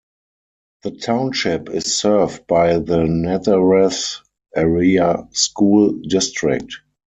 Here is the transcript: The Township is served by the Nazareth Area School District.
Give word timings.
The 0.81 0.93
Township 0.97 1.69
is 1.69 1.93
served 1.95 2.47
by 2.47 2.79
the 2.79 3.03
Nazareth 3.05 4.21
Area 4.55 5.27
School 5.31 5.93
District. 6.09 6.73